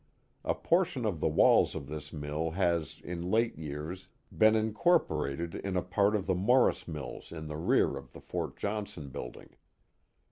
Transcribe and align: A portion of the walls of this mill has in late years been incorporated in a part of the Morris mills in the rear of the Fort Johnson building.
A 0.43 0.55
portion 0.55 1.05
of 1.05 1.19
the 1.19 1.27
walls 1.27 1.75
of 1.75 1.85
this 1.85 2.11
mill 2.11 2.49
has 2.57 2.99
in 3.03 3.29
late 3.29 3.55
years 3.59 4.07
been 4.35 4.55
incorporated 4.55 5.53
in 5.53 5.77
a 5.77 5.83
part 5.83 6.15
of 6.15 6.25
the 6.25 6.33
Morris 6.33 6.87
mills 6.87 7.31
in 7.31 7.47
the 7.47 7.57
rear 7.57 7.95
of 7.97 8.11
the 8.13 8.19
Fort 8.21 8.57
Johnson 8.57 9.09
building. 9.09 9.51